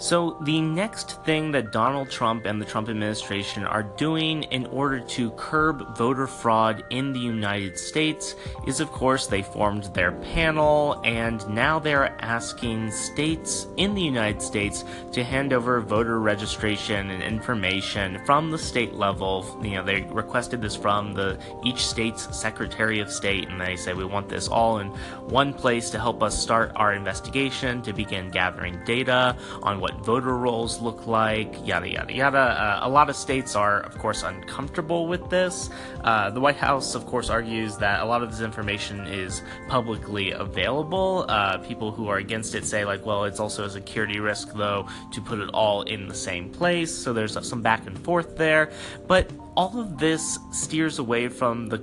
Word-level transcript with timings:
So, 0.00 0.36
the 0.42 0.60
next 0.60 1.24
thing 1.24 1.50
that 1.50 1.72
Donald 1.72 2.08
Trump 2.08 2.46
and 2.46 2.60
the 2.60 2.64
Trump 2.64 2.88
administration 2.88 3.64
are 3.64 3.82
doing 3.82 4.44
in 4.44 4.66
order 4.66 5.00
to 5.00 5.32
curb 5.32 5.96
voter 5.96 6.28
fraud 6.28 6.84
in 6.90 7.12
the 7.12 7.18
United 7.18 7.76
States 7.76 8.36
is, 8.64 8.78
of 8.78 8.92
course, 8.92 9.26
they 9.26 9.42
formed 9.42 9.84
their 9.94 10.12
panel, 10.12 11.00
and 11.04 11.46
now 11.48 11.80
they're 11.80 12.14
asking 12.22 12.92
states 12.92 13.66
in 13.76 13.92
the 13.92 14.00
United 14.00 14.40
States 14.40 14.84
to 15.10 15.24
hand 15.24 15.52
over 15.52 15.80
voter 15.80 16.20
registration 16.20 17.10
and 17.10 17.20
information 17.20 18.24
from 18.24 18.52
the 18.52 18.58
state 18.58 18.94
level. 18.94 19.44
You 19.64 19.76
know, 19.76 19.82
they 19.82 20.02
requested 20.02 20.62
this 20.62 20.76
from 20.76 21.12
the 21.12 21.40
each 21.64 21.84
state's 21.84 22.38
Secretary 22.38 23.00
of 23.00 23.10
State, 23.10 23.48
and 23.48 23.60
they 23.60 23.74
say 23.74 23.94
we 23.94 24.04
want 24.04 24.28
this 24.28 24.46
all 24.46 24.78
in 24.78 24.90
one 25.26 25.52
place 25.52 25.90
to 25.90 25.98
help 25.98 26.22
us 26.22 26.40
start 26.40 26.70
our 26.76 26.92
investigation, 26.92 27.82
to 27.82 27.92
begin 27.92 28.30
gathering 28.30 28.78
data 28.84 29.36
on 29.64 29.80
what 29.80 29.87
what 29.88 30.04
voter 30.04 30.36
rolls 30.36 30.80
look 30.80 31.06
like, 31.06 31.66
yada, 31.66 31.88
yada, 31.88 32.12
yada. 32.12 32.38
Uh, 32.38 32.80
a 32.82 32.88
lot 32.88 33.08
of 33.08 33.16
states 33.16 33.56
are, 33.56 33.80
of 33.80 33.96
course, 33.98 34.22
uncomfortable 34.22 35.06
with 35.06 35.30
this. 35.30 35.70
Uh, 36.04 36.28
the 36.30 36.40
White 36.40 36.56
House, 36.56 36.94
of 36.94 37.06
course, 37.06 37.30
argues 37.30 37.78
that 37.78 38.02
a 38.02 38.04
lot 38.04 38.22
of 38.22 38.30
this 38.30 38.40
information 38.40 39.06
is 39.06 39.42
publicly 39.68 40.32
available. 40.32 41.24
Uh, 41.28 41.56
people 41.58 41.90
who 41.90 42.08
are 42.08 42.18
against 42.18 42.54
it 42.54 42.66
say, 42.66 42.84
like, 42.84 43.06
well, 43.06 43.24
it's 43.24 43.40
also 43.40 43.64
a 43.64 43.70
security 43.70 44.20
risk, 44.20 44.52
though, 44.52 44.86
to 45.10 45.20
put 45.22 45.38
it 45.38 45.48
all 45.54 45.82
in 45.82 46.06
the 46.06 46.14
same 46.14 46.50
place. 46.50 46.94
So 46.94 47.14
there's 47.14 47.38
some 47.48 47.62
back 47.62 47.86
and 47.86 47.98
forth 47.98 48.36
there. 48.36 48.70
But 49.06 49.30
all 49.56 49.80
of 49.80 49.98
this 49.98 50.38
steers 50.50 50.98
away 50.98 51.28
from 51.28 51.68
the 51.68 51.78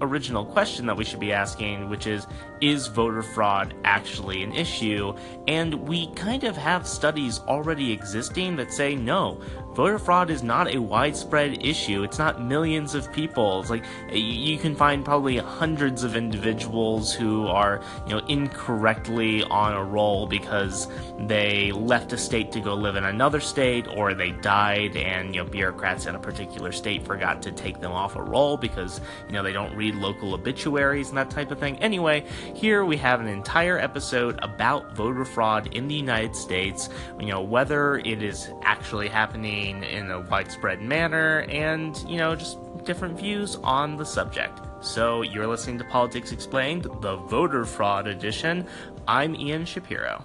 original 0.00 0.44
question 0.44 0.86
that 0.86 0.96
we 0.96 1.04
should 1.04 1.20
be 1.20 1.32
asking, 1.32 1.88
which 1.88 2.06
is 2.06 2.26
is 2.60 2.86
voter 2.86 3.22
fraud 3.22 3.74
actually 3.84 4.42
an 4.42 4.52
issue? 4.52 5.14
And 5.46 5.86
we 5.86 6.12
kind 6.14 6.44
of 6.44 6.56
have 6.56 6.86
studies 6.86 7.40
already 7.40 7.92
existing 7.92 8.56
that 8.56 8.72
say 8.72 8.94
no, 8.94 9.40
voter 9.76 9.98
fraud 9.98 10.30
is 10.30 10.42
not 10.42 10.74
a 10.74 10.78
widespread 10.78 11.62
issue. 11.62 12.02
It's 12.02 12.18
not 12.18 12.42
millions 12.42 12.94
of 12.94 13.12
people. 13.12 13.60
It's 13.60 13.68
like 13.68 13.84
you 14.10 14.56
can 14.56 14.74
find 14.74 15.04
probably 15.04 15.36
hundreds 15.36 16.02
of 16.02 16.16
individuals 16.16 17.12
who 17.12 17.46
are, 17.46 17.82
you 18.06 18.14
know, 18.14 18.26
incorrectly 18.26 19.42
on 19.44 19.74
a 19.74 19.84
roll 19.84 20.26
because 20.26 20.88
they 21.18 21.72
left 21.72 22.14
a 22.14 22.16
state 22.16 22.52
to 22.52 22.60
go 22.60 22.72
live 22.72 22.96
in 22.96 23.04
another 23.04 23.38
state 23.38 23.86
or 23.86 24.14
they 24.14 24.30
died 24.30 24.96
and, 24.96 25.34
you 25.34 25.44
know, 25.44 25.48
bureaucrats 25.48 26.06
in 26.06 26.14
a 26.14 26.18
particular 26.18 26.72
state 26.72 27.04
forgot 27.04 27.42
to 27.42 27.52
take 27.52 27.78
them 27.78 27.92
off 27.92 28.16
a 28.16 28.22
roll 28.22 28.56
because, 28.56 29.02
you 29.26 29.34
know, 29.34 29.42
they 29.42 29.52
don't 29.52 29.76
read 29.76 29.94
local 29.94 30.32
obituaries 30.32 31.10
and 31.10 31.18
that 31.18 31.28
type 31.28 31.50
of 31.50 31.58
thing. 31.58 31.76
Anyway, 31.80 32.24
here 32.54 32.86
we 32.86 32.96
have 32.96 33.20
an 33.20 33.28
entire 33.28 33.78
episode 33.78 34.38
about 34.42 34.96
voter 34.96 35.26
fraud 35.26 35.74
in 35.74 35.86
the 35.86 35.94
United 35.94 36.34
States, 36.34 36.88
you 37.20 37.26
know, 37.26 37.42
whether 37.42 37.98
it 37.98 38.22
is 38.22 38.50
actually 38.62 39.08
happening 39.08 39.65
in 39.66 40.10
a 40.10 40.20
widespread 40.20 40.82
manner, 40.82 41.40
and, 41.48 41.96
you 42.08 42.16
know, 42.16 42.34
just 42.34 42.58
different 42.84 43.18
views 43.18 43.56
on 43.56 43.96
the 43.96 44.04
subject. 44.04 44.60
So, 44.80 45.22
you're 45.22 45.46
listening 45.46 45.78
to 45.78 45.84
Politics 45.84 46.32
Explained, 46.32 46.86
the 47.00 47.16
voter 47.16 47.64
fraud 47.64 48.06
edition. 48.06 48.66
I'm 49.08 49.34
Ian 49.34 49.64
Shapiro. 49.64 50.24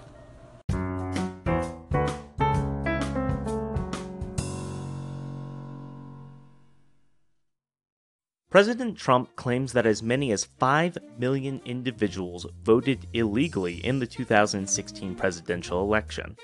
President 8.52 8.98
Trump 8.98 9.34
claims 9.34 9.72
that 9.72 9.86
as 9.86 10.02
many 10.02 10.30
as 10.30 10.44
5 10.44 10.98
million 11.18 11.62
individuals 11.64 12.46
voted 12.62 13.06
illegally 13.14 13.76
in 13.76 13.98
the 13.98 14.06
2016 14.06 15.14
presidential 15.14 15.80
election. 15.80 16.36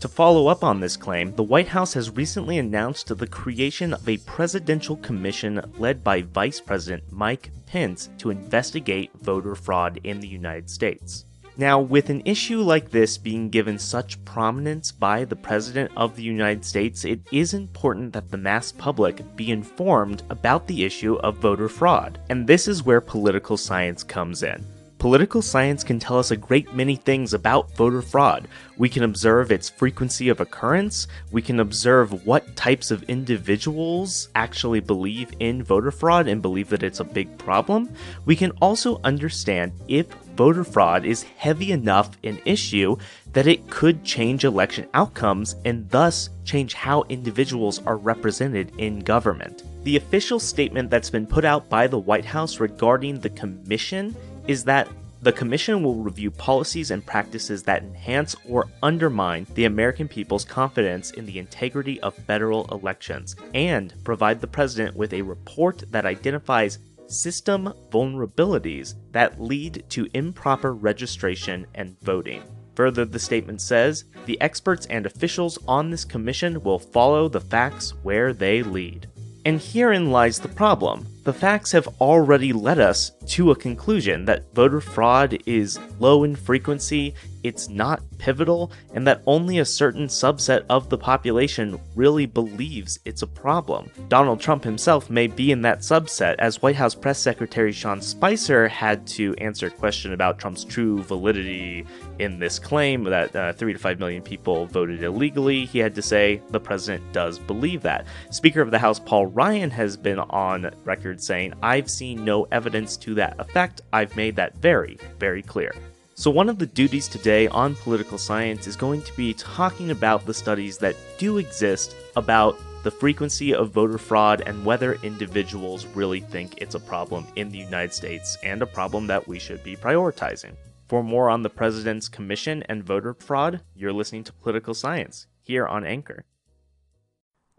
To 0.00 0.06
follow 0.08 0.46
up 0.46 0.62
on 0.62 0.78
this 0.78 0.96
claim, 0.96 1.34
the 1.34 1.42
White 1.42 1.66
House 1.66 1.92
has 1.94 2.14
recently 2.14 2.58
announced 2.58 3.08
the 3.08 3.26
creation 3.26 3.92
of 3.92 4.08
a 4.08 4.18
presidential 4.18 4.96
commission 4.96 5.60
led 5.76 6.04
by 6.04 6.22
Vice 6.22 6.60
President 6.60 7.02
Mike 7.10 7.50
Pence 7.66 8.08
to 8.18 8.30
investigate 8.30 9.10
voter 9.20 9.56
fraud 9.56 9.98
in 10.04 10.20
the 10.20 10.28
United 10.28 10.70
States. 10.70 11.24
Now, 11.56 11.80
with 11.80 12.10
an 12.10 12.22
issue 12.24 12.60
like 12.60 12.92
this 12.92 13.18
being 13.18 13.50
given 13.50 13.76
such 13.76 14.24
prominence 14.24 14.92
by 14.92 15.24
the 15.24 15.34
President 15.34 15.90
of 15.96 16.14
the 16.14 16.22
United 16.22 16.64
States, 16.64 17.04
it 17.04 17.18
is 17.32 17.52
important 17.52 18.12
that 18.12 18.30
the 18.30 18.36
mass 18.36 18.70
public 18.70 19.34
be 19.34 19.50
informed 19.50 20.22
about 20.30 20.68
the 20.68 20.84
issue 20.84 21.16
of 21.16 21.38
voter 21.38 21.68
fraud. 21.68 22.20
And 22.30 22.46
this 22.46 22.68
is 22.68 22.84
where 22.84 23.00
political 23.00 23.56
science 23.56 24.04
comes 24.04 24.44
in. 24.44 24.64
Political 24.98 25.42
science 25.42 25.84
can 25.84 26.00
tell 26.00 26.18
us 26.18 26.32
a 26.32 26.36
great 26.36 26.74
many 26.74 26.96
things 26.96 27.32
about 27.32 27.72
voter 27.76 28.02
fraud. 28.02 28.48
We 28.78 28.88
can 28.88 29.04
observe 29.04 29.52
its 29.52 29.68
frequency 29.68 30.28
of 30.28 30.40
occurrence, 30.40 31.06
we 31.30 31.40
can 31.40 31.60
observe 31.60 32.26
what 32.26 32.56
types 32.56 32.90
of 32.90 33.04
individuals 33.04 34.28
actually 34.34 34.80
believe 34.80 35.30
in 35.38 35.62
voter 35.62 35.92
fraud 35.92 36.26
and 36.26 36.42
believe 36.42 36.68
that 36.70 36.82
it's 36.82 36.98
a 36.98 37.04
big 37.04 37.38
problem. 37.38 37.94
We 38.24 38.34
can 38.34 38.50
also 38.60 39.00
understand 39.04 39.70
if 39.86 40.08
voter 40.34 40.64
fraud 40.64 41.04
is 41.04 41.22
heavy 41.22 41.70
enough 41.70 42.10
an 42.24 42.40
issue 42.44 42.96
that 43.34 43.46
it 43.46 43.70
could 43.70 44.02
change 44.02 44.44
election 44.44 44.88
outcomes 44.94 45.54
and 45.64 45.88
thus 45.90 46.30
change 46.44 46.74
how 46.74 47.04
individuals 47.08 47.80
are 47.86 47.98
represented 47.98 48.72
in 48.78 48.98
government. 48.98 49.62
The 49.84 49.96
official 49.96 50.40
statement 50.40 50.90
that's 50.90 51.08
been 51.08 51.26
put 51.26 51.44
out 51.44 51.68
by 51.68 51.86
the 51.86 51.98
White 51.98 52.24
House 52.24 52.58
regarding 52.58 53.20
the 53.20 53.30
commission 53.30 54.16
is 54.48 54.64
that 54.64 54.88
the 55.20 55.32
Commission 55.32 55.82
will 55.82 55.96
review 55.96 56.30
policies 56.30 56.90
and 56.90 57.04
practices 57.04 57.64
that 57.64 57.82
enhance 57.82 58.36
or 58.48 58.68
undermine 58.82 59.46
the 59.54 59.64
American 59.64 60.06
people's 60.06 60.44
confidence 60.44 61.10
in 61.10 61.26
the 61.26 61.38
integrity 61.38 62.00
of 62.00 62.14
federal 62.14 62.66
elections 62.66 63.34
and 63.52 63.92
provide 64.04 64.40
the 64.40 64.46
President 64.46 64.96
with 64.96 65.12
a 65.12 65.22
report 65.22 65.82
that 65.90 66.06
identifies 66.06 66.78
system 67.08 67.72
vulnerabilities 67.90 68.94
that 69.12 69.40
lead 69.40 69.84
to 69.88 70.08
improper 70.14 70.72
registration 70.72 71.66
and 71.74 71.98
voting. 72.00 72.42
Further, 72.76 73.04
the 73.04 73.18
statement 73.18 73.60
says 73.60 74.04
the 74.26 74.40
experts 74.40 74.86
and 74.86 75.04
officials 75.04 75.58
on 75.66 75.90
this 75.90 76.04
commission 76.04 76.62
will 76.62 76.78
follow 76.78 77.28
the 77.28 77.40
facts 77.40 77.92
where 78.04 78.32
they 78.32 78.62
lead. 78.62 79.08
And 79.44 79.60
herein 79.60 80.12
lies 80.12 80.38
the 80.38 80.48
problem. 80.48 81.08
The 81.28 81.34
facts 81.34 81.72
have 81.72 81.86
already 82.00 82.54
led 82.54 82.80
us 82.80 83.10
to 83.26 83.50
a 83.50 83.54
conclusion 83.54 84.24
that 84.24 84.54
voter 84.54 84.80
fraud 84.80 85.36
is 85.44 85.78
low 86.00 86.24
in 86.24 86.34
frequency, 86.34 87.12
it's 87.42 87.68
not 87.68 88.02
pivotal, 88.18 88.72
and 88.94 89.06
that 89.06 89.22
only 89.26 89.58
a 89.58 89.64
certain 89.64 90.06
subset 90.06 90.64
of 90.68 90.88
the 90.88 90.98
population 90.98 91.78
really 91.94 92.26
believes 92.26 92.98
it's 93.04 93.22
a 93.22 93.26
problem. 93.26 93.90
Donald 94.08 94.40
Trump 94.40 94.64
himself 94.64 95.10
may 95.10 95.26
be 95.26 95.52
in 95.52 95.62
that 95.62 95.80
subset, 95.80 96.36
as 96.38 96.62
White 96.62 96.76
House 96.76 96.94
Press 96.94 97.18
Secretary 97.18 97.72
Sean 97.72 98.00
Spicer 98.00 98.68
had 98.68 99.06
to 99.08 99.34
answer 99.36 99.66
a 99.68 99.70
question 99.70 100.12
about 100.12 100.38
Trump's 100.38 100.64
true 100.64 101.02
validity 101.02 101.86
in 102.18 102.38
this 102.38 102.58
claim 102.58 103.04
that 103.04 103.34
uh, 103.34 103.52
3 103.52 103.72
to 103.72 103.78
5 103.78 103.98
million 103.98 104.22
people 104.22 104.66
voted 104.66 105.02
illegally. 105.02 105.64
He 105.64 105.78
had 105.78 105.94
to 105.94 106.02
say 106.02 106.42
the 106.50 106.60
president 106.60 107.12
does 107.12 107.38
believe 107.38 107.82
that. 107.82 108.06
Speaker 108.30 108.60
of 108.60 108.70
the 108.70 108.78
House 108.78 108.98
Paul 108.98 109.26
Ryan 109.26 109.70
has 109.70 109.96
been 109.96 110.18
on 110.18 110.70
record 110.84 111.22
saying, 111.22 111.54
I've 111.62 111.90
seen 111.90 112.24
no 112.24 112.44
evidence 112.52 112.96
to 112.98 113.14
that 113.14 113.38
effect. 113.38 113.82
I've 113.92 114.16
made 114.16 114.36
that 114.36 114.56
very, 114.56 114.98
very 115.18 115.42
clear. 115.42 115.72
So, 116.18 116.32
one 116.32 116.48
of 116.48 116.58
the 116.58 116.66
duties 116.66 117.06
today 117.06 117.46
on 117.46 117.76
political 117.76 118.18
science 118.18 118.66
is 118.66 118.74
going 118.74 119.02
to 119.02 119.16
be 119.16 119.34
talking 119.34 119.92
about 119.92 120.26
the 120.26 120.34
studies 120.34 120.76
that 120.78 120.96
do 121.16 121.38
exist 121.38 121.94
about 122.16 122.58
the 122.82 122.90
frequency 122.90 123.54
of 123.54 123.70
voter 123.70 123.98
fraud 123.98 124.42
and 124.44 124.64
whether 124.64 124.94
individuals 125.04 125.86
really 125.86 126.18
think 126.18 126.54
it's 126.56 126.74
a 126.74 126.80
problem 126.80 127.24
in 127.36 127.50
the 127.50 127.58
United 127.58 127.94
States 127.94 128.36
and 128.42 128.62
a 128.62 128.66
problem 128.66 129.06
that 129.06 129.28
we 129.28 129.38
should 129.38 129.62
be 129.62 129.76
prioritizing. 129.76 130.56
For 130.88 131.04
more 131.04 131.30
on 131.30 131.44
the 131.44 131.50
President's 131.50 132.08
Commission 132.08 132.64
and 132.68 132.82
voter 132.82 133.14
fraud, 133.14 133.60
you're 133.76 133.92
listening 133.92 134.24
to 134.24 134.32
Political 134.32 134.74
Science 134.74 135.28
here 135.42 135.68
on 135.68 135.86
Anchor. 135.86 136.24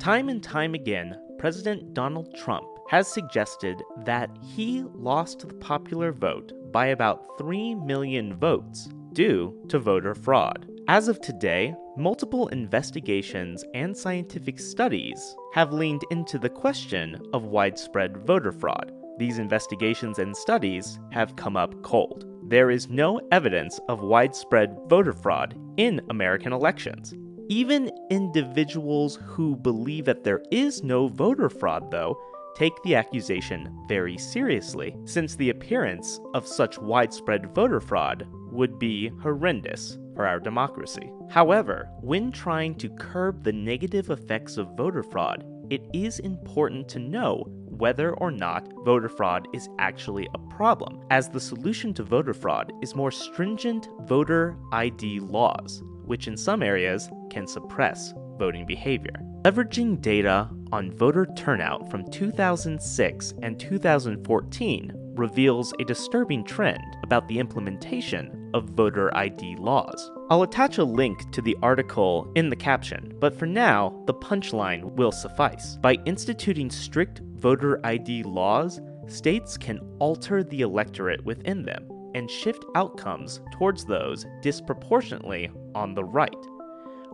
Time 0.02 0.28
and 0.28 0.44
time 0.44 0.74
again, 0.74 1.18
President 1.38 1.94
Donald 1.94 2.36
Trump 2.36 2.68
has 2.90 3.08
suggested 3.08 3.84
that 4.04 4.32
he 4.42 4.84
lost 4.96 5.48
the 5.48 5.54
popular 5.56 6.12
vote 6.12 6.52
by 6.72 6.88
about 6.88 7.38
3 7.38 7.76
million 7.76 8.36
votes 8.36 8.90
due 9.14 9.56
to 9.70 9.78
voter 9.78 10.16
fraud. 10.16 10.68
As 10.88 11.08
of 11.08 11.22
today, 11.22 11.76
multiple 11.98 12.48
investigations 12.48 13.64
and 13.76 13.96
scientific 13.96 14.60
studies 14.60 15.36
have 15.54 15.72
leaned 15.72 16.02
into 16.10 16.40
the 16.40 16.50
question 16.50 17.22
of 17.32 17.44
widespread 17.44 18.26
voter 18.26 18.52
fraud. 18.52 18.92
These 19.20 19.38
investigations 19.38 20.18
and 20.18 20.36
studies 20.36 21.00
have 21.12 21.36
come 21.36 21.56
up 21.56 21.80
cold. 21.84 22.26
There 22.48 22.72
is 22.72 22.90
no 22.90 23.22
evidence 23.32 23.80
of 23.88 24.02
widespread 24.02 24.76
voter 24.88 25.14
fraud 25.14 25.56
in 25.78 26.02
American 26.10 26.54
elections. 26.54 27.14
Even 27.50 27.92
individuals 28.10 29.20
who 29.26 29.56
believe 29.58 30.06
that 30.06 30.24
there 30.24 30.42
is 30.52 30.84
no 30.84 31.08
voter 31.08 31.50
fraud, 31.50 31.92
though, 31.92 32.20
take 32.60 32.84
the 32.84 32.94
accusation 32.94 33.74
very 33.88 34.18
seriously, 34.18 34.94
since 35.06 35.36
the 35.36 35.50
appearance 35.50 36.20
of 36.34 36.46
such 36.46 36.78
widespread 36.78 37.56
voter 37.56 37.80
fraud 37.80 38.28
would 38.52 38.78
be 38.78 39.08
horrendous. 39.22 39.98
for 40.16 40.28
our 40.28 40.40
democracy. 40.42 41.10
However, 41.30 41.88
when 42.02 42.30
trying 42.30 42.76
to 42.76 42.90
curb 42.90 43.42
the 43.42 43.54
negative 43.54 44.10
effects 44.10 44.58
of 44.58 44.76
voter 44.76 45.02
fraud, 45.02 45.46
it 45.70 45.82
is 45.94 46.20
important 46.20 46.90
to 46.90 47.00
know 47.00 47.46
whether 47.48 48.14
or 48.16 48.30
not 48.30 48.68
voter 48.84 49.08
fraud 49.08 49.48
is 49.54 49.70
actually 49.80 50.28
a 50.34 50.54
problem, 50.54 51.00
as 51.10 51.30
the 51.30 51.40
solution 51.40 51.94
to 51.94 52.04
voter 52.04 52.34
fraud 52.34 52.74
is 52.82 52.98
more 52.98 53.12
stringent 53.12 53.88
voter 54.02 54.58
ID 54.74 55.22
laws, 55.22 55.82
which 56.04 56.28
in 56.28 56.36
some 56.36 56.62
areas 56.62 57.10
can 57.30 57.48
suppress 57.48 58.14
voting 58.38 58.66
behavior. 58.66 59.29
Leveraging 59.46 60.02
data 60.02 60.50
on 60.74 60.92
voter 60.92 61.26
turnout 61.38 61.90
from 61.90 62.04
2006 62.12 63.34
and 63.42 63.58
2014 63.58 64.92
reveals 65.16 65.74
a 65.80 65.86
disturbing 65.86 66.44
trend 66.44 66.84
about 67.04 67.26
the 67.30 67.40
implementation 67.40 68.52
of 68.54 68.66
voter 68.72 69.16
ID 69.16 69.56
laws. 69.56 70.12
I'll 70.30 70.44
attach 70.44 70.78
a 70.78 70.84
link 70.84 71.32
to 71.32 71.42
the 71.42 71.56
article 71.62 72.30
in 72.36 72.50
the 72.50 72.56
caption, 72.58 73.14
but 73.22 73.34
for 73.34 73.46
now, 73.46 74.04
the 74.08 74.14
punchline 74.14 74.84
will 74.96 75.14
suffice. 75.14 75.78
By 75.78 75.94
instituting 76.06 76.70
strict 76.70 77.22
voter 77.36 77.80
ID 77.86 78.24
laws, 78.24 78.82
states 79.08 79.58
can 79.58 79.80
alter 80.00 80.44
the 80.44 80.62
electorate 80.62 81.24
within 81.24 81.64
them 81.64 81.90
and 82.14 82.30
shift 82.30 82.66
outcomes 82.76 83.40
towards 83.54 83.86
those 83.86 84.26
disproportionately 84.42 85.50
on 85.76 85.94
the 85.94 86.04
right. 86.04 86.36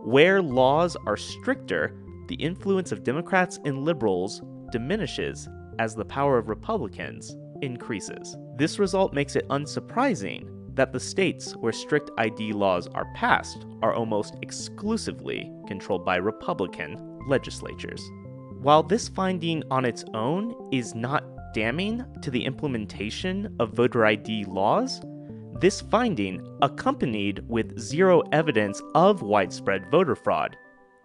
Where 0.00 0.42
laws 0.42 0.96
are 1.06 1.16
stricter, 1.16 1.94
the 2.28 2.34
influence 2.36 2.92
of 2.92 3.04
Democrats 3.04 3.58
and 3.64 3.84
liberals 3.84 4.42
diminishes 4.70 5.48
as 5.78 5.94
the 5.94 6.04
power 6.04 6.38
of 6.38 6.48
Republicans 6.48 7.36
increases. 7.62 8.36
This 8.56 8.78
result 8.78 9.12
makes 9.12 9.36
it 9.36 9.48
unsurprising 9.48 10.48
that 10.74 10.92
the 10.92 11.00
states 11.00 11.56
where 11.56 11.72
strict 11.72 12.10
ID 12.18 12.52
laws 12.52 12.86
are 12.88 13.10
passed 13.14 13.64
are 13.82 13.94
almost 13.94 14.36
exclusively 14.42 15.50
controlled 15.66 16.04
by 16.04 16.16
Republican 16.16 17.18
legislatures. 17.26 18.02
While 18.60 18.82
this 18.82 19.08
finding 19.08 19.62
on 19.70 19.84
its 19.84 20.04
own 20.14 20.54
is 20.72 20.94
not 20.94 21.24
damning 21.54 22.04
to 22.22 22.30
the 22.30 22.44
implementation 22.44 23.54
of 23.58 23.72
voter 23.72 24.04
ID 24.04 24.44
laws, 24.44 25.00
this 25.60 25.80
finding, 25.80 26.46
accompanied 26.60 27.42
with 27.48 27.78
zero 27.78 28.22
evidence 28.32 28.82
of 28.94 29.22
widespread 29.22 29.90
voter 29.90 30.14
fraud, 30.14 30.54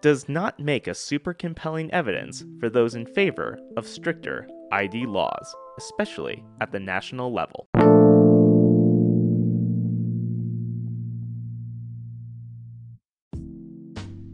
does 0.02 0.28
not 0.28 0.58
make 0.58 0.88
a 0.88 0.94
super 0.94 1.32
compelling 1.32 1.90
evidence 1.92 2.44
for 2.58 2.68
those 2.68 2.96
in 2.96 3.06
favor 3.06 3.56
of 3.76 3.86
stricter 3.86 4.48
ID 4.72 5.06
laws, 5.06 5.54
especially 5.78 6.44
at 6.60 6.72
the 6.72 6.80
national 6.80 7.32
level. 7.32 7.68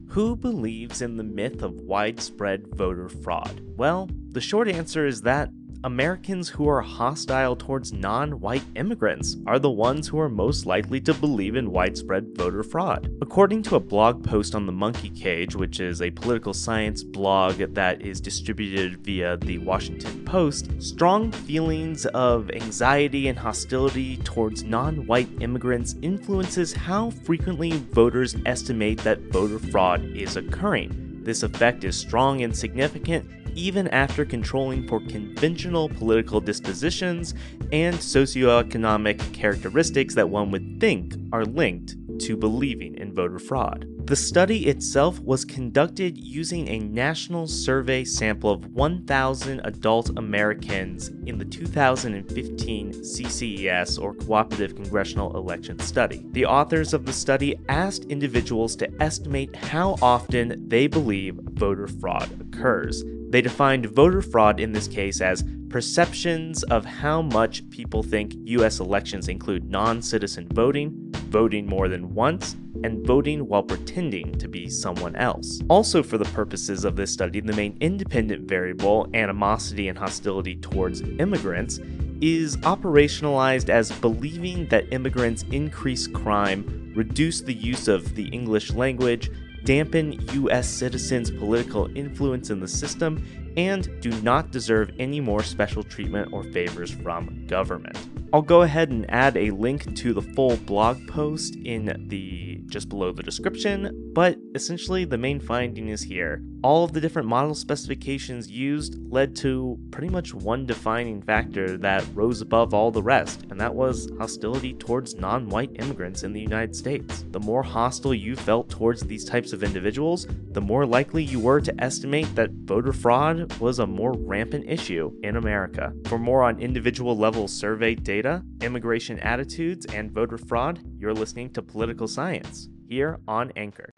Who 0.09 0.35
believes 0.37 1.03
in 1.03 1.19
the 1.19 1.23
myth 1.23 1.62
of 1.62 1.75
widespread 1.75 2.75
voter 2.75 3.11
fraud? 3.11 3.61
Well, 3.76 4.09
the 4.31 4.41
short 4.41 4.69
answer 4.69 5.06
is 5.06 5.20
that 5.23 5.50
Americans 5.84 6.48
who 6.48 6.69
are 6.69 6.80
hostile 6.80 7.54
towards 7.54 7.92
non 7.92 8.40
white 8.40 8.64
immigrants 8.75 9.36
are 9.46 9.60
the 9.60 9.70
ones 9.70 10.08
who 10.08 10.19
are 10.19 10.28
most 10.28 10.66
likely 10.66 11.00
to 11.00 11.14
believe 11.14 11.54
in 11.54 11.70
widespread 11.70 12.36
voter 12.36 12.64
fraud. 12.64 13.08
According 13.22 13.62
to 13.64 13.76
a 13.76 13.80
blog 13.80 14.25
post 14.25 14.56
on 14.56 14.66
the 14.66 14.72
Monkey 14.72 15.08
Cage, 15.08 15.54
which 15.54 15.78
is 15.78 16.02
a 16.02 16.10
political 16.10 16.52
science 16.52 17.04
blog 17.04 17.58
that 17.75 18.02
is 18.02 18.20
distributed 18.20 19.04
via 19.04 19.36
the 19.36 19.58
Washington 19.58 20.25
Post, 20.25 20.82
strong 20.82 21.30
feelings 21.30 22.06
of 22.06 22.50
anxiety 22.50 23.28
and 23.28 23.38
hostility 23.38 24.16
towards 24.19 24.64
non 24.64 25.06
white 25.06 25.28
immigrants 25.40 25.94
influences 26.02 26.72
how 26.72 27.10
frequently 27.10 27.70
voters 27.92 28.34
estimate 28.46 28.98
that 29.04 29.20
voter 29.31 29.60
fraud 29.60 30.04
is 30.06 30.34
occurring. 30.34 31.22
This 31.22 31.42
effect 31.42 31.84
is 31.84 31.94
strong 31.94 32.42
and 32.42 32.56
significant 32.56 33.31
even 33.58 33.88
after 33.88 34.25
controlling 34.25 34.87
for 34.87 35.00
conventional 35.00 35.88
political 35.88 36.40
dispositions 36.40 37.34
and 37.72 37.96
socioeconomic 37.96 39.32
characteristics 39.34 40.14
that 40.14 40.31
one 40.31 40.52
would 40.52 40.78
think 40.78 41.14
are 41.32 41.44
linked 41.44 41.96
to 42.20 42.37
believing 42.37 42.96
in 42.96 43.12
voter 43.12 43.38
fraud. 43.38 43.84
The 44.06 44.16
study 44.16 44.69
itself 44.69 45.20
was 45.20 45.44
conducted 45.44 46.16
using 46.16 46.66
a 46.69 46.78
national 46.78 47.46
survey 47.46 48.05
sample 48.05 48.50
of 48.50 48.72
1,000 48.72 49.60
adult 49.64 50.16
Americans 50.16 51.08
in 51.26 51.37
the 51.37 51.44
2015 51.44 52.93
CCES 52.93 54.00
or 54.00 54.14
Cooperative 54.14 54.76
Congressional 54.76 55.37
Election 55.37 55.78
Study. 55.81 56.25
The 56.31 56.46
authors 56.46 56.94
of 56.94 57.05
the 57.05 57.12
study 57.12 57.58
asked 57.69 58.05
individuals 58.05 58.76
to 58.76 58.90
estimate 59.02 59.55
how 59.55 59.96
often 60.00 60.69
they 60.69 60.87
believe 60.87 61.34
voter 61.34 61.87
fraud 61.87 62.31
occurs. 62.40 63.05
They 63.30 63.42
defined 63.42 63.86
voter 63.86 64.22
fraud 64.22 64.58
in 64.58 64.72
this 64.72 64.88
case 64.88 65.20
as 65.20 65.44
perceptions 65.69 66.62
of 66.64 66.86
how 66.86 67.20
much 67.20 67.69
people 67.69 68.02
think 68.02 68.32
US 68.44 68.80
elections 68.80 69.28
include 69.28 69.70
non 69.70 70.00
citizen 70.00 70.48
voting, 70.52 71.12
voting 71.28 71.66
more 71.66 71.88
than 71.88 72.14
once, 72.14 72.56
and 72.84 73.06
voting 73.06 73.46
while 73.46 73.62
pretending 73.62 74.32
to 74.38 74.48
be 74.48 74.70
someone 74.70 75.14
else. 75.16 75.60
Also, 75.69 76.02
for 76.02 76.16
the 76.16 76.25
purposes 76.26 76.84
of 76.84 76.96
this 76.96 77.12
study, 77.12 77.40
the 77.40 77.52
main 77.52 77.76
independent 77.80 78.48
variable, 78.48 79.08
animosity 79.12 79.88
and 79.88 79.98
hostility 79.98 80.56
towards 80.56 81.02
immigrants, 81.02 81.81
is 82.20 82.56
operationalized 82.58 83.69
as 83.69 83.92
believing 83.92 84.66
that 84.69 84.90
immigrants 84.92 85.44
increase 85.52 86.06
crime, 86.06 86.92
reduce 86.96 87.42
the 87.42 87.54
use 87.54 87.88
of 87.88 88.14
the 88.14 88.26
English 88.28 88.72
language, 88.72 89.31
dampen 89.64 90.12
US 90.32 90.69
citizens' 90.69 91.31
political 91.31 91.88
influence 91.96 92.50
in 92.50 92.60
the 92.60 92.69
system, 92.69 93.25
and 93.56 93.88
do 94.00 94.10
not 94.22 94.50
deserve 94.50 94.90
any 94.99 95.20
more 95.20 95.43
special 95.43 95.82
treatment 95.82 96.32
or 96.32 96.44
favors 96.44 96.90
from 96.90 97.46
government. 97.46 97.99
I'll 98.32 98.43
go 98.43 98.62
ahead 98.62 98.90
and 98.90 99.10
add 99.10 99.37
a 99.37 99.50
link 99.50 99.96
to 99.96 100.12
the 100.12 100.22
full 100.22 100.56
blog 100.58 101.06
post 101.08 101.56
in 101.56 102.06
the 102.08 102.60
just 102.66 102.88
below 102.88 103.12
the 103.12 103.22
description, 103.22 104.07
but 104.19 104.37
essentially 104.56 105.05
the 105.05 105.17
main 105.17 105.38
finding 105.38 105.91
is 105.91 106.03
here. 106.03 106.43
All 106.65 106.82
of 106.82 106.93
the 106.93 107.00
different 107.00 107.29
model 107.29 107.55
specifications 107.55 108.50
used 108.50 108.99
led 109.12 109.37
to 109.37 109.79
pretty 109.93 110.09
much 110.09 110.35
one 110.35 110.67
defining 110.67 111.23
factor 111.23 111.79
that 111.79 112.05
rose 112.15 112.41
above 112.41 112.75
all 112.75 112.91
the 112.91 113.00
rest, 113.00 113.44
and 113.49 113.61
that 113.61 113.73
was 113.73 114.11
hostility 114.19 114.75
towards 114.75 115.15
non-white 115.15 115.70
immigrants 115.76 116.25
in 116.25 116.32
the 116.32 116.41
United 116.41 116.75
States. 116.75 117.26
The 117.31 117.38
more 117.38 117.62
hostile 117.62 118.12
you 118.12 118.35
felt 118.35 118.69
towards 118.69 119.03
these 119.03 119.25
types 119.25 119.53
of 119.53 119.62
individuals, 119.62 120.26
the 120.50 120.61
more 120.61 120.85
likely 120.85 121.23
you 121.23 121.38
were 121.38 121.60
to 121.60 121.81
estimate 121.81 122.34
that 122.34 122.51
voter 122.51 122.93
fraud 122.93 123.56
was 123.60 123.79
a 123.79 123.87
more 123.87 124.15
rampant 124.15 124.69
issue 124.69 125.13
in 125.22 125.37
America. 125.37 125.93
For 126.06 126.19
more 126.19 126.43
on 126.43 126.58
individual 126.58 127.17
level 127.17 127.46
survey 127.46 127.94
data, 127.94 128.43
immigration 128.63 129.20
attitudes, 129.20 129.87
and 129.87 130.10
voter 130.10 130.39
fraud, 130.39 130.81
you're 130.98 131.15
listening 131.15 131.51
to 131.51 131.63
Political 131.63 132.08
Science 132.08 132.69
here 132.88 133.18
on 133.28 133.52
Anchor. 133.56 133.92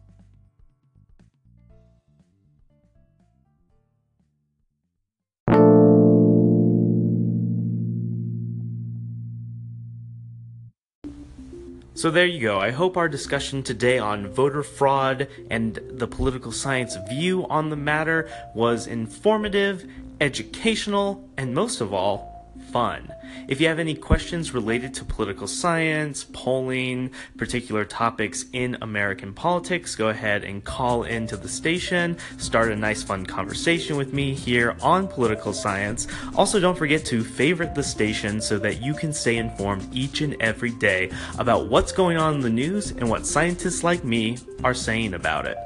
So 12.02 12.10
there 12.10 12.26
you 12.26 12.42
go. 12.42 12.60
I 12.60 12.72
hope 12.72 12.98
our 12.98 13.08
discussion 13.08 13.62
today 13.62 14.00
on 14.00 14.28
voter 14.28 14.64
fraud 14.64 15.28
and 15.52 15.76
the 15.76 16.08
political 16.08 16.52
science 16.52 16.98
view 17.08 17.46
on 17.48 17.70
the 17.70 17.76
matter 17.76 18.28
was 18.56 18.88
informative, 18.88 19.88
educational, 20.20 21.30
and 21.38 21.54
most 21.54 21.80
of 21.80 21.94
all, 21.94 22.31
fun. 22.72 23.14
If 23.48 23.60
you 23.60 23.68
have 23.68 23.80
any 23.80 23.96
questions 23.96 24.54
related 24.54 24.94
to 24.96 25.06
political 25.06 25.48
science, 25.48 26.26
polling, 26.32 27.12
particular 27.38 27.86
topics 27.86 28.46
in 28.54 28.78
American 28.82 29.34
politics, 29.34 29.96
go 29.96 30.10
ahead 30.10 30.44
and 30.44 30.64
call 30.64 31.04
into 31.04 31.38
the 31.38 31.50
station, 31.50 32.18
start 32.38 32.72
a 32.72 32.76
nice 32.76 33.04
fun 33.04 33.26
conversation 33.26 33.98
with 33.98 34.14
me 34.14 34.34
here 34.34 34.76
on 34.82 35.08
political 35.08 35.54
science. 35.54 36.08
Also, 36.36 36.60
don't 36.60 36.78
forget 36.78 37.06
to 37.06 37.24
favorite 37.24 37.76
the 37.76 37.84
station 37.84 38.42
so 38.42 38.58
that 38.60 38.82
you 38.82 38.94
can 38.94 39.14
stay 39.14 39.38
informed 39.38 39.88
each 39.94 40.22
and 40.22 40.36
every 40.42 40.72
day 40.72 41.12
about 41.38 41.68
what's 41.68 41.92
going 41.92 42.18
on 42.18 42.36
in 42.36 42.42
the 42.42 42.50
news 42.50 42.92
and 42.92 43.10
what 43.10 43.26
scientists 43.26 43.84
like 43.84 44.04
me 44.04 44.38
are 44.64 44.74
saying 44.74 45.14
about 45.14 45.46
it. 45.46 45.58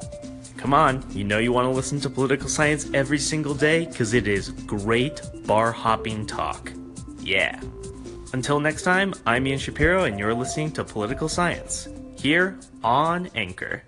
Come 0.58 0.74
on, 0.74 1.06
you 1.12 1.24
know 1.24 1.38
you 1.38 1.54
want 1.54 1.66
to 1.66 1.70
listen 1.70 2.00
to 2.00 2.10
political 2.10 2.50
science 2.50 2.90
every 2.94 3.20
single 3.20 3.54
day 3.54 3.86
because 3.86 4.14
it 4.16 4.28
is 4.28 4.50
great 4.50 5.22
bar 5.46 5.72
hopping 5.72 6.26
talk. 6.26 6.72
Yeah. 7.26 7.60
Until 8.34 8.60
next 8.60 8.84
time, 8.84 9.16
I'm 9.26 9.48
Ian 9.48 9.58
Shapiro, 9.58 10.04
and 10.04 10.20
you're 10.20 10.34
listening 10.34 10.72
to 10.74 10.84
Political 10.84 11.28
Science 11.28 11.88
here 12.16 12.60
on 12.84 13.30
Anchor. 13.34 13.82